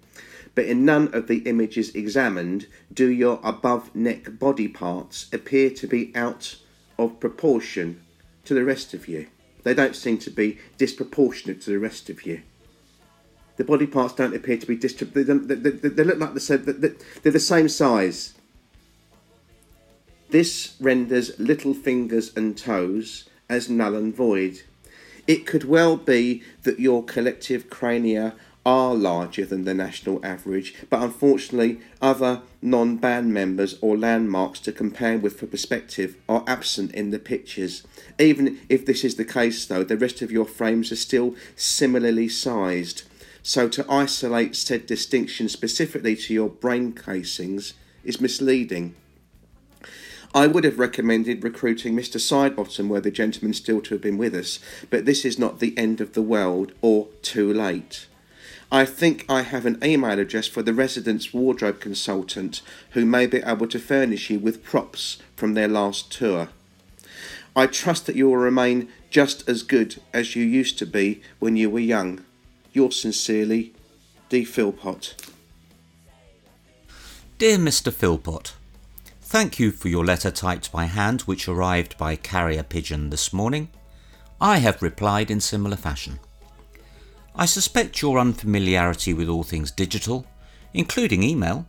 but 0.54 0.66
in 0.66 0.84
none 0.84 1.14
of 1.14 1.28
the 1.28 1.38
images 1.40 1.96
examined 1.96 2.68
do 2.94 3.08
your 3.10 3.40
above 3.44 3.96
neck 3.96 4.38
body 4.38 4.68
parts 4.68 5.28
appear 5.32 5.70
to 5.70 5.88
be 5.88 6.12
out 6.14 6.58
of 7.00 7.20
proportion 7.22 8.02
to 8.46 8.54
the 8.54 8.66
rest 8.66 8.94
of 8.94 9.08
you. 9.08 9.28
They 9.64 9.74
don't 9.74 9.96
seem 9.96 10.18
to 10.20 10.30
be 10.30 10.60
disproportionate 10.78 11.62
to 11.62 11.70
the 11.70 11.80
rest 11.80 12.10
of 12.10 12.26
you. 12.26 12.42
The 13.58 13.64
body 13.64 13.88
parts 13.88 14.16
don't 14.16 14.36
appear 14.36 14.58
to 14.58 14.66
be 14.68 14.76
distrib- 14.76 15.14
they, 15.14 15.24
they, 15.24 15.70
they, 15.70 15.90
they 15.90 16.04
look 16.04 16.20
like 16.20 16.34
the 16.34 16.40
same, 16.40 16.66
they- 16.66 16.96
they're 17.22 17.32
the 17.32 17.40
same 17.40 17.70
size. 17.70 18.34
This 20.32 20.76
renders 20.82 21.38
little 21.40 21.74
fingers 21.74 22.36
and 22.36 22.58
toes 22.58 23.30
as 23.50 23.70
null 23.70 23.96
and 23.96 24.16
void. 24.16 24.62
It 25.28 25.46
could 25.46 25.64
well 25.64 25.98
be 25.98 26.44
that 26.64 26.80
your 26.80 27.04
collective 27.04 27.70
crania 27.70 28.34
are 28.66 28.94
larger 28.94 29.46
than 29.46 29.66
the 29.66 29.74
national 29.74 30.24
average, 30.24 30.76
but 30.90 31.02
unfortunately, 31.02 31.80
other 32.02 32.42
non 32.62 32.98
band 32.98 33.34
members 33.34 33.78
or 33.82 33.98
landmarks 33.98 34.60
to 34.60 34.72
compare 34.72 35.18
with 35.18 35.40
for 35.40 35.48
perspective 35.48 36.16
are 36.30 36.44
absent 36.46 36.94
in 36.94 37.10
the 37.10 37.20
pictures. 37.20 37.84
Even 38.20 38.60
if 38.70 38.86
this 38.86 39.04
is 39.04 39.16
the 39.16 39.26
case, 39.26 39.66
though, 39.66 39.84
the 39.84 39.98
rest 39.98 40.22
of 40.22 40.32
your 40.32 40.46
frames 40.46 40.92
are 40.92 40.98
still 40.98 41.36
similarly 41.56 42.30
sized. 42.30 43.04
So 43.44 43.68
to 43.70 43.86
isolate 43.92 44.56
said 44.56 44.86
distinction 44.86 45.50
specifically 45.50 46.16
to 46.16 46.34
your 46.34 46.50
brain 46.50 46.94
casings 46.94 47.74
is 48.04 48.22
misleading. 48.22 48.96
I 50.34 50.48
would 50.48 50.64
have 50.64 50.80
recommended 50.80 51.44
recruiting 51.44 51.94
Mr. 51.94 52.18
Sidebottom 52.18 52.88
were 52.88 53.02
the 53.02 53.12
gentleman 53.12 53.54
still 53.54 53.82
to 53.82 53.96
have 53.96 54.02
been 54.02 54.18
with 54.18 54.34
us, 54.34 54.60
but 54.90 55.06
this 55.06 55.26
is 55.26 55.38
not 55.38 55.60
the 55.60 55.78
end 55.78 56.00
of 56.00 56.14
the 56.14 56.22
world 56.22 56.72
or 56.82 57.10
too 57.22 57.54
late. 57.54 58.08
I 58.72 58.86
think 58.86 59.26
I 59.28 59.42
have 59.42 59.66
an 59.66 59.78
email 59.84 60.18
address 60.18 60.48
for 60.48 60.62
the 60.64 60.74
residence 60.74 61.34
wardrobe 61.34 61.82
consultant 61.82 62.62
who 62.92 63.06
may 63.06 63.28
be 63.28 63.40
able 63.46 63.68
to 63.68 63.80
furnish 63.80 64.30
you 64.30 64.40
with 64.40 64.64
props 64.64 65.18
from 65.36 65.54
their 65.54 65.68
last 65.68 66.10
tour. 66.10 66.48
I 67.54 67.68
trust 67.68 68.06
that 68.06 68.16
you 68.16 68.30
will 68.30 68.38
remain 68.38 68.88
just 69.10 69.48
as 69.50 69.64
good 69.64 70.02
as 70.14 70.38
you 70.38 70.46
used 70.46 70.80
to 70.80 70.86
be 70.86 71.22
when 71.40 71.58
you 71.58 71.70
were 71.70 71.80
young. 71.80 72.24
Yours 72.72 73.02
sincerely, 73.02 73.74
D. 74.30 74.46
Philpott. 74.46 75.16
Dear 77.38 77.58
Mr. 77.58 77.92
Philpott, 77.92 78.54
Thank 79.32 79.60
you 79.60 79.72
for 79.72 79.88
your 79.88 80.04
letter 80.04 80.30
typed 80.30 80.74
by 80.74 80.84
hand 80.84 81.22
which 81.22 81.48
arrived 81.48 81.98
by 81.98 82.18
carrier 82.18 82.64
pigeon 82.64 83.10
this 83.10 83.32
morning. 83.32 83.70
I 84.42 84.58
have 84.58 84.82
replied 84.82 85.32
in 85.32 85.40
similar 85.40 85.78
fashion. 85.78 86.20
I 87.34 87.46
suspect 87.46 88.02
your 88.02 88.20
unfamiliarity 88.20 89.14
with 89.14 89.30
all 89.30 89.44
things 89.44 89.72
digital, 89.72 90.26
including 90.74 91.24
email, 91.24 91.66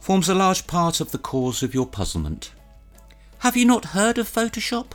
forms 0.00 0.28
a 0.28 0.34
large 0.34 0.66
part 0.66 1.00
of 1.00 1.12
the 1.12 1.18
cause 1.18 1.62
of 1.62 1.74
your 1.74 1.86
puzzlement. 1.86 2.50
Have 3.38 3.56
you 3.56 3.66
not 3.66 3.94
heard 3.94 4.18
of 4.18 4.28
Photoshop? 4.28 4.86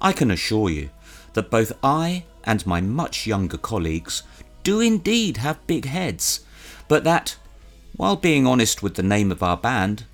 I 0.00 0.12
can 0.12 0.30
assure 0.30 0.70
you 0.70 0.90
that 1.32 1.50
both 1.50 1.72
I 1.82 2.24
and 2.44 2.64
my 2.64 2.80
much 2.80 3.26
younger 3.26 3.58
colleagues 3.58 4.22
do 4.62 4.78
indeed 4.78 5.38
have 5.38 5.66
big 5.66 5.86
heads, 5.86 6.44
but 6.86 7.02
that, 7.02 7.34
while 7.96 8.14
being 8.14 8.46
honest 8.46 8.80
with 8.80 8.94
the 8.94 9.02
name 9.02 9.32
of 9.32 9.42
our 9.42 9.56
band, 9.56 10.04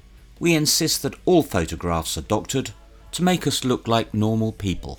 we 0.42 0.56
insist 0.56 1.02
that 1.02 1.14
all 1.24 1.44
photographs 1.44 2.18
are 2.18 2.22
doctored 2.22 2.72
to 3.12 3.22
make 3.22 3.46
us 3.46 3.64
look 3.64 3.86
like 3.86 4.12
normal 4.12 4.50
people. 4.50 4.98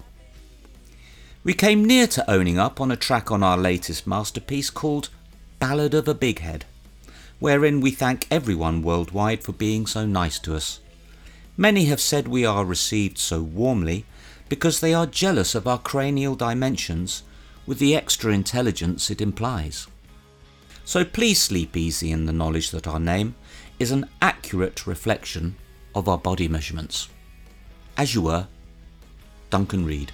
We 1.43 1.53
came 1.53 1.83
near 1.83 2.07
to 2.07 2.31
owning 2.31 2.57
up 2.57 2.79
on 2.79 2.91
a 2.91 2.95
track 2.95 3.29
on 3.29 3.43
our 3.43 3.57
latest 3.57 4.07
masterpiece 4.07 4.69
called 4.69 5.09
Ballad 5.59 5.93
of 5.93 6.07
a 6.07 6.13
Big 6.13 6.39
Head, 6.39 6.63
wherein 7.39 7.81
we 7.81 7.91
thank 7.91 8.25
everyone 8.31 8.83
worldwide 8.83 9.43
for 9.43 9.51
being 9.51 9.85
so 9.85 10.05
nice 10.05 10.39
to 10.39 10.55
us. 10.55 10.79
Many 11.57 11.85
have 11.85 11.99
said 11.99 12.29
we 12.29 12.45
are 12.45 12.63
received 12.63 13.17
so 13.17 13.41
warmly 13.41 14.05
because 14.47 14.79
they 14.79 14.93
are 14.93 15.05
jealous 15.05 15.55
of 15.55 15.67
our 15.67 15.77
cranial 15.77 16.35
dimensions 16.35 17.21
with 17.65 17.79
the 17.79 17.97
extra 17.97 18.31
intelligence 18.31 19.11
it 19.11 19.19
implies. 19.19 19.87
So 20.85 21.03
please 21.03 21.41
sleep 21.41 21.75
easy 21.75 22.11
in 22.13 22.27
the 22.27 22.31
knowledge 22.31 22.71
that 22.71 22.87
our 22.87 22.99
name 22.99 23.35
is 23.83 23.91
an 23.91 24.09
accurate 24.21 24.87
reflection 24.87 25.53
of 25.93 26.07
our 26.07 26.17
body 26.17 26.47
measurements. 26.47 27.09
As 27.97 28.15
you 28.15 28.21
were, 28.21 28.47
Duncan 29.49 29.83
Reid. 29.83 30.09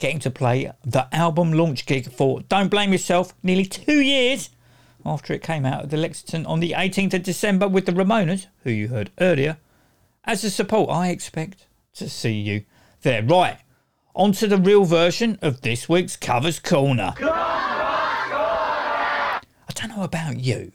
getting 0.00 0.18
to 0.18 0.32
play 0.32 0.72
the 0.84 1.06
album 1.14 1.52
launch 1.52 1.86
gig 1.86 2.10
for 2.10 2.40
Don't 2.40 2.72
Blame 2.72 2.90
Yourself 2.90 3.36
nearly 3.44 3.64
two 3.64 4.00
years 4.00 4.50
after 5.06 5.32
it 5.32 5.44
came 5.44 5.64
out 5.64 5.84
at 5.84 5.90
the 5.90 5.96
Lexington 5.96 6.44
on 6.44 6.58
the 6.58 6.72
18th 6.72 7.14
of 7.14 7.22
December 7.22 7.68
with 7.68 7.86
the 7.86 7.92
Ramonas, 7.92 8.46
who 8.64 8.70
you 8.70 8.88
heard 8.88 9.12
earlier. 9.20 9.58
As 10.24 10.42
a 10.42 10.50
support, 10.50 10.90
I 10.90 11.08
expect 11.08 11.67
to 11.98 12.08
see 12.08 12.32
you 12.32 12.64
There, 13.02 13.22
right. 13.22 13.58
On 14.14 14.32
to 14.32 14.48
the 14.48 14.56
real 14.56 14.84
version 14.84 15.38
of 15.42 15.60
this 15.60 15.88
week's 15.88 16.16
Covers 16.16 16.58
Corner. 16.58 17.14
I 17.20 19.40
don't 19.74 19.96
know 19.96 20.02
about 20.02 20.40
you, 20.40 20.72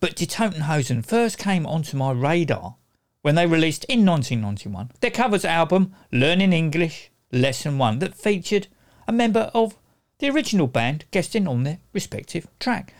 but 0.00 0.16
Die 0.16 0.26
Toten 0.26 0.62
Hosen 0.62 1.02
first 1.02 1.38
came 1.38 1.66
onto 1.66 1.96
my 1.96 2.12
radar 2.12 2.76
when 3.22 3.34
they 3.34 3.46
released 3.46 3.84
in 3.84 4.04
1991 4.04 4.90
their 5.00 5.10
covers 5.10 5.44
album 5.44 5.94
Learning 6.12 6.52
English 6.52 7.10
Lesson 7.32 7.78
1 7.78 7.98
that 8.00 8.14
featured 8.14 8.68
a 9.06 9.12
member 9.12 9.50
of 9.54 9.78
the 10.18 10.30
original 10.30 10.66
band 10.66 11.04
guesting 11.10 11.48
on 11.48 11.62
their 11.62 11.78
respective 11.92 12.46
track. 12.58 12.92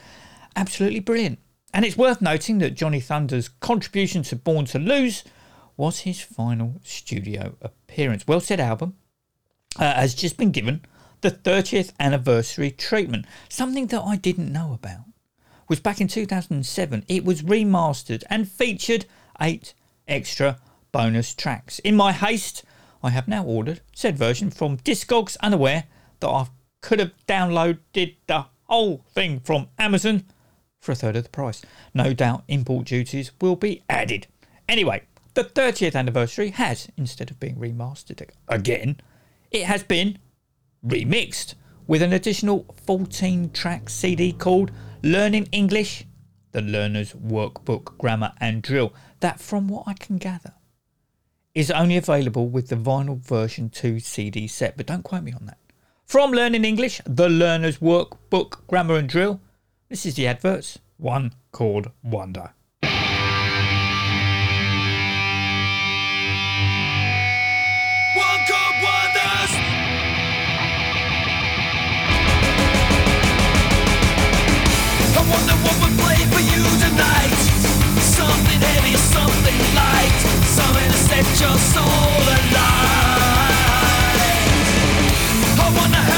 Absolutely 0.56 1.00
brilliant. 1.00 1.38
And 1.74 1.84
it's 1.84 1.96
worth 1.96 2.22
noting 2.22 2.58
that 2.58 2.74
Johnny 2.74 3.00
Thunders' 3.00 3.50
contribution 3.60 4.22
to 4.24 4.36
Born 4.36 4.64
to 4.66 4.78
Lose 4.78 5.24
was 5.78 6.00
his 6.00 6.20
final 6.20 6.80
studio 6.82 7.56
appearance. 7.62 8.26
Well 8.26 8.40
said 8.40 8.60
album 8.60 8.96
uh, 9.78 9.94
has 9.94 10.14
just 10.14 10.36
been 10.36 10.50
given 10.50 10.84
the 11.22 11.30
30th 11.30 11.92
anniversary 11.98 12.70
treatment. 12.70 13.24
Something 13.48 13.86
that 13.86 14.02
I 14.02 14.16
didn't 14.16 14.52
know 14.52 14.74
about 14.74 15.04
was 15.68 15.80
back 15.80 16.00
in 16.00 16.08
2007. 16.08 17.04
It 17.08 17.24
was 17.24 17.42
remastered 17.42 18.24
and 18.28 18.48
featured 18.48 19.06
eight 19.40 19.72
extra 20.06 20.58
bonus 20.92 21.34
tracks. 21.34 21.78
In 21.80 21.96
my 21.96 22.12
haste, 22.12 22.64
I 23.02 23.10
have 23.10 23.28
now 23.28 23.44
ordered 23.44 23.80
said 23.94 24.18
version 24.18 24.50
from 24.50 24.78
Discogs, 24.78 25.36
unaware 25.40 25.84
that 26.20 26.28
I 26.28 26.46
could 26.80 26.98
have 26.98 27.12
downloaded 27.28 28.16
the 28.26 28.46
whole 28.64 29.04
thing 29.14 29.40
from 29.40 29.68
Amazon 29.78 30.24
for 30.80 30.92
a 30.92 30.96
third 30.96 31.16
of 31.16 31.24
the 31.24 31.30
price. 31.30 31.62
No 31.94 32.12
doubt 32.12 32.44
import 32.48 32.86
duties 32.86 33.30
will 33.40 33.56
be 33.56 33.82
added. 33.88 34.26
Anyway, 34.68 35.02
the 35.38 35.44
30th 35.44 35.94
anniversary 35.94 36.50
has, 36.50 36.88
instead 36.96 37.30
of 37.30 37.38
being 37.38 37.54
remastered 37.54 38.28
again, 38.48 38.96
it 39.52 39.66
has 39.66 39.84
been 39.84 40.18
remixed 40.84 41.54
with 41.86 42.02
an 42.02 42.12
additional 42.12 42.66
14 42.84 43.50
track 43.50 43.88
CD 43.88 44.32
called 44.32 44.72
Learning 45.00 45.48
English, 45.52 46.04
the 46.50 46.60
Learner's 46.60 47.12
Workbook, 47.12 47.96
Grammar 47.98 48.32
and 48.40 48.62
Drill, 48.62 48.92
that, 49.20 49.38
from 49.38 49.68
what 49.68 49.86
I 49.86 49.94
can 49.94 50.16
gather, 50.16 50.54
is 51.54 51.70
only 51.70 51.96
available 51.96 52.48
with 52.48 52.66
the 52.66 52.74
vinyl 52.74 53.20
version 53.20 53.70
2 53.70 54.00
CD 54.00 54.48
set, 54.48 54.76
but 54.76 54.86
don't 54.86 55.04
quote 55.04 55.22
me 55.22 55.32
on 55.32 55.46
that. 55.46 55.58
From 56.04 56.32
Learning 56.32 56.64
English, 56.64 57.00
the 57.06 57.28
Learner's 57.28 57.78
Workbook, 57.78 58.66
Grammar 58.66 58.96
and 58.96 59.08
Drill, 59.08 59.40
this 59.88 60.04
is 60.04 60.16
the 60.16 60.26
adverts, 60.26 60.80
One 60.96 61.32
Chord 61.52 61.92
Wonders. 62.02 62.48
Your 81.40 81.56
soul 81.56 81.84
alight. 81.84 82.58
I 85.60 85.72
wonder 85.76 86.17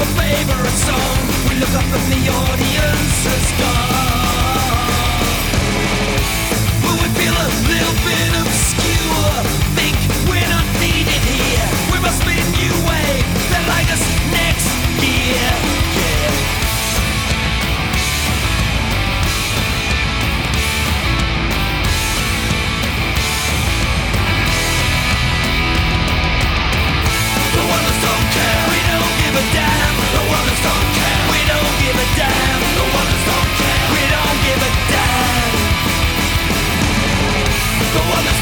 a 0.00 0.06
favorite 0.16 0.78
song, 0.86 1.18
we 1.48 1.58
look 1.58 1.74
up 1.74 1.82
and 1.82 2.12
the 2.12 2.30
audience 2.30 3.26
has 3.26 3.60
gone. 3.60 3.97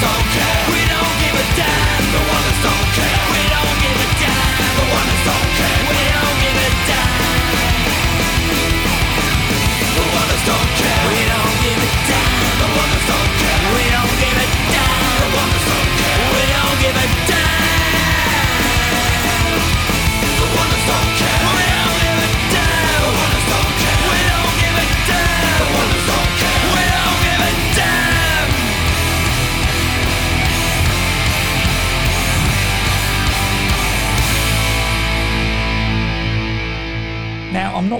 The 0.07 0.46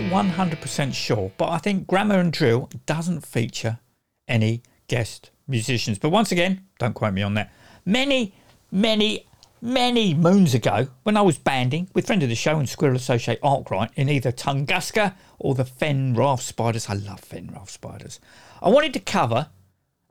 100% 0.07 0.95
sure, 0.95 1.33
but 1.37 1.51
I 1.51 1.59
think 1.59 1.87
Grammar 1.87 2.21
and 2.21 2.33
Drill 2.33 2.71
doesn't 2.87 3.27
feature 3.27 3.81
any 4.29 4.63
guest 4.89 5.31
musicians. 5.49 5.99
But 5.99 6.11
once 6.11 6.31
again, 6.31 6.63
don't 6.79 6.95
quote 6.95 7.13
me 7.13 7.23
on 7.23 7.35
that. 7.35 7.53
Many, 7.85 8.35
many, 8.71 9.27
many 9.61 10.15
moons 10.15 10.55
ago, 10.55 10.89
when 11.03 11.17
I 11.17 11.23
was 11.23 11.39
banding 11.39 11.89
with 11.93 12.07
friend 12.07 12.23
of 12.23 12.29
the 12.29 12.35
show 12.35 12.59
and 12.59 12.69
Squirrel 12.69 12.97
Associate 12.97 13.39
Arkwright 13.43 13.91
in 13.97 14.09
either 14.09 14.31
Tunguska 14.31 15.15
or 15.39 15.55
the 15.55 15.65
Fen 15.65 16.15
Raft 16.15 16.45
Spiders, 16.45 16.89
I 16.89 16.95
love 16.95 17.21
Fen 17.21 17.51
Raft 17.53 17.71
Spiders, 17.71 18.21
I 18.63 18.69
wanted 18.69 18.93
to 18.95 19.01
cover 19.01 19.49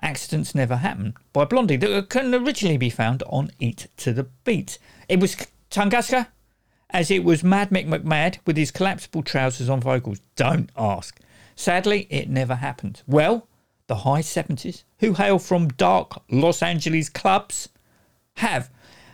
Accidents 0.01 0.53
Never 0.53 0.77
Happen 0.77 1.15
by 1.31 1.45
Blondie 1.45 1.77
that 1.77 2.09
can 2.09 2.35
originally 2.35 2.77
be 2.77 2.89
found 2.89 3.23
on 3.27 3.49
Eat 3.59 3.87
to 3.97 4.11
the 4.11 4.23
Beat. 4.43 4.77
It 5.07 5.19
was 5.19 5.37
Tunguska, 5.71 6.27
as 6.95 7.11
it 7.11 7.25
was 7.25 7.43
Mad 7.43 7.71
Mick 7.71 7.85
McMad 7.85 8.37
with 8.45 8.55
his 8.55 8.71
collapsible 8.71 9.21
trousers 9.21 9.69
on 9.69 9.81
vocals. 9.81 10.21
Don't 10.37 10.69
ask. 10.77 11.19
Sadly, 11.53 12.07
it 12.09 12.29
never 12.29 12.55
happened. 12.55 13.01
Well, 13.05 13.49
the 13.87 13.95
high 13.95 14.21
70s, 14.21 14.83
who 14.99 15.11
hail 15.11 15.37
from 15.37 15.67
dark 15.67 16.21
Los 16.31 16.63
Angeles 16.63 17.09
clubs, 17.09 17.67
have. 18.37 18.69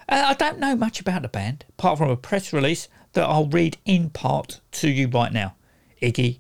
Uh, 0.08 0.26
I 0.28 0.36
don't 0.36 0.60
know 0.60 0.76
much 0.76 1.02
about 1.02 1.24
the 1.24 1.28
band, 1.28 1.66
apart 1.70 1.98
from 1.98 2.12
a 2.12 2.16
press 2.16 2.54
release 2.54 2.88
that 3.14 3.28
I'll 3.28 3.48
read 3.48 3.80
in 3.84 4.12
part 4.12 4.62
to 4.74 4.88
you 4.88 5.08
right 5.08 5.34
now. 5.34 5.56
Iggy, 6.04 6.38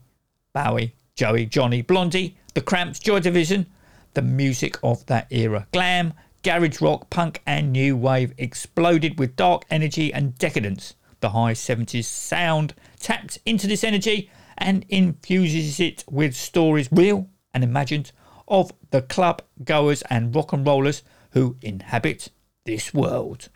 Bowie, 0.54 0.94
Joey, 1.16 1.48
Johnny, 1.48 1.82
Blondie, 1.82 2.38
The 2.54 2.62
Cramps, 2.62 3.00
Joy 3.00 3.20
Division, 3.20 3.66
the 4.14 4.22
music 4.22 4.78
of 4.84 5.04
that 5.08 5.26
era. 5.32 5.66
Glam, 5.72 6.14
garage 6.44 6.82
rock, 6.82 7.10
punk, 7.10 7.42
and 7.48 7.72
new 7.72 7.98
wave 7.98 8.32
exploded 8.38 9.18
with 9.18 9.36
dark 9.36 9.66
energy 9.72 10.14
and 10.14 10.38
decadence. 10.38 10.94
The 11.22 11.30
high 11.30 11.54
70s 11.54 12.06
sound 12.06 12.74
taps 13.00 13.38
into 13.46 13.68
this 13.68 13.84
energy 13.84 14.30
and 14.58 14.86
infuses 14.90 15.80
it 15.80 16.04
with 16.10 16.36
stories 16.36 16.90
real 16.92 17.30
and 17.54 17.64
imagined 17.64 18.12
of 18.48 18.72
the 18.90 19.04
club 19.04 19.44
goers 19.64 20.02
and 20.10 20.36
rock 20.36 20.52
and 20.52 20.66
rollers 20.66 21.04
who 21.32 21.58
inhabit 21.62 22.30
this 22.66 22.94
world. 22.94 23.50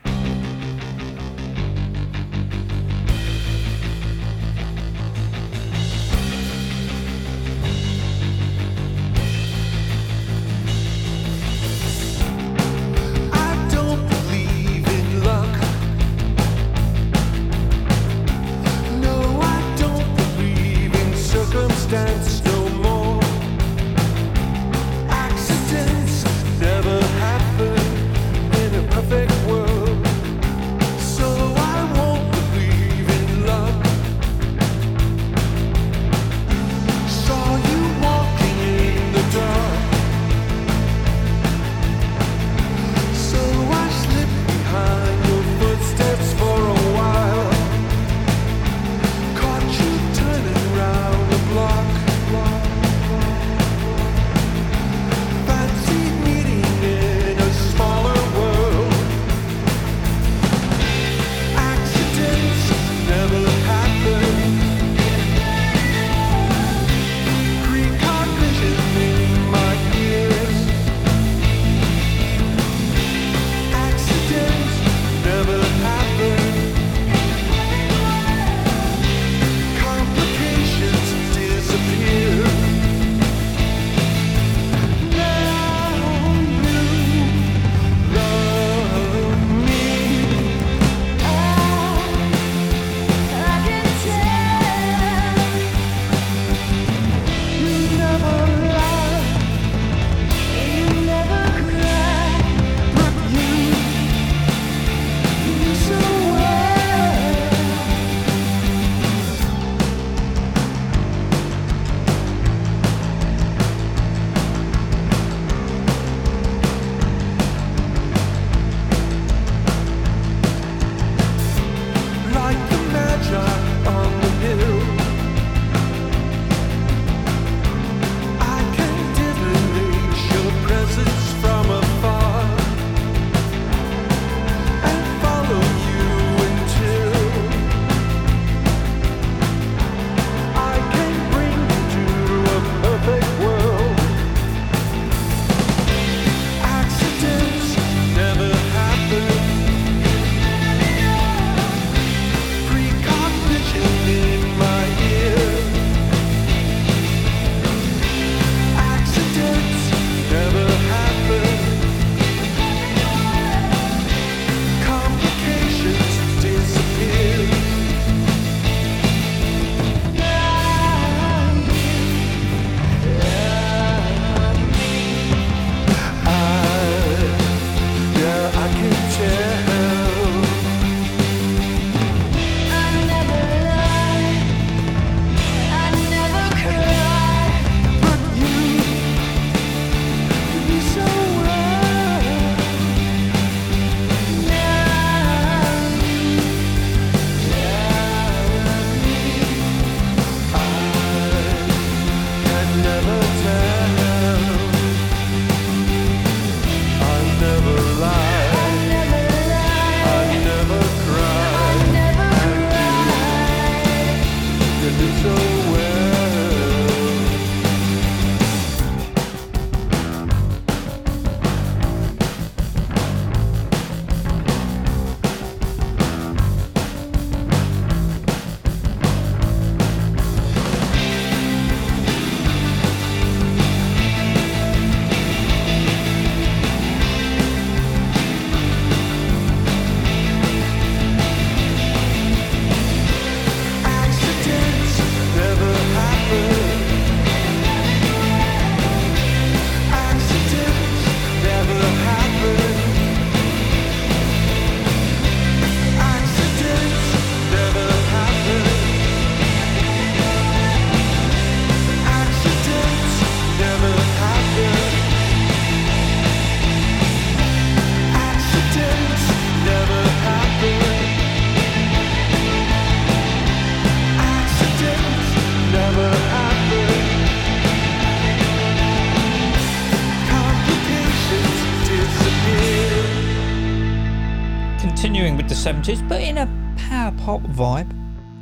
Pop 287.26 287.42
vibe, 287.42 287.90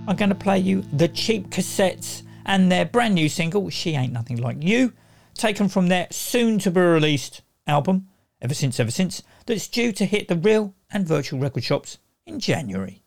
I'm 0.06 0.14
going 0.14 0.28
to 0.28 0.34
play 0.34 0.58
you 0.58 0.82
the 0.92 1.08
cheap 1.08 1.48
cassettes 1.48 2.22
and 2.44 2.70
their 2.70 2.84
brand 2.84 3.14
new 3.14 3.30
single, 3.30 3.70
She 3.70 3.92
Ain't 3.92 4.12
Nothing 4.12 4.36
Like 4.36 4.62
You, 4.62 4.92
taken 5.32 5.70
from 5.70 5.88
their 5.88 6.06
soon 6.10 6.58
to 6.58 6.70
be 6.70 6.82
released 6.82 7.40
album, 7.66 8.08
Ever 8.42 8.52
Since, 8.52 8.78
Ever 8.78 8.90
Since, 8.90 9.22
that's 9.46 9.68
due 9.68 9.90
to 9.92 10.04
hit 10.04 10.28
the 10.28 10.36
real 10.36 10.74
and 10.90 11.08
virtual 11.08 11.40
record 11.40 11.64
shops 11.64 11.96
in 12.26 12.38
January. 12.38 13.00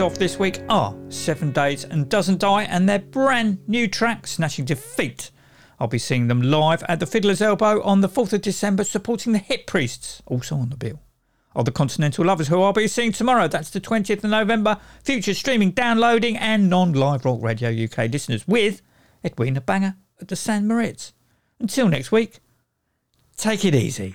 off 0.00 0.18
this 0.18 0.38
week 0.38 0.60
are 0.68 0.94
Seven 1.08 1.52
Days 1.52 1.84
and 1.84 2.08
Doesn't 2.08 2.40
Die 2.40 2.62
and 2.64 2.88
their 2.88 2.98
brand 2.98 3.66
new 3.66 3.88
track, 3.88 4.26
Snatching 4.26 4.64
Defeat. 4.64 5.30
I'll 5.78 5.86
be 5.86 5.98
seeing 5.98 6.28
them 6.28 6.42
live 6.42 6.82
at 6.88 7.00
the 7.00 7.06
Fiddler's 7.06 7.40
Elbow 7.40 7.82
on 7.82 8.00
the 8.00 8.08
4th 8.08 8.34
of 8.34 8.42
December, 8.42 8.84
supporting 8.84 9.32
the 9.32 9.38
Hit 9.38 9.66
Priests, 9.66 10.22
also 10.26 10.56
on 10.56 10.68
the 10.68 10.76
bill. 10.76 11.00
Of 11.54 11.64
the 11.64 11.72
Continental 11.72 12.26
Lovers, 12.26 12.48
who 12.48 12.60
I'll 12.60 12.74
be 12.74 12.88
seeing 12.88 13.12
tomorrow, 13.12 13.48
that's 13.48 13.70
the 13.70 13.80
20th 13.80 14.22
of 14.22 14.30
November, 14.30 14.78
future 15.02 15.34
streaming, 15.34 15.70
downloading, 15.70 16.36
and 16.36 16.68
non 16.68 16.92
live 16.92 17.24
Rock 17.24 17.38
Radio 17.40 17.70
UK 17.70 18.10
listeners 18.10 18.46
with 18.46 18.82
Edwina 19.24 19.60
Banger 19.60 19.96
at 20.20 20.28
the 20.28 20.36
St 20.36 20.64
Moritz. 20.66 21.14
Until 21.58 21.88
next 21.88 22.12
week, 22.12 22.40
take 23.36 23.64
it 23.64 23.74
easy. 23.74 24.14